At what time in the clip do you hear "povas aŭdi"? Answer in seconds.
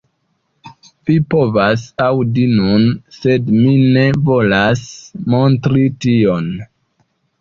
1.33-2.47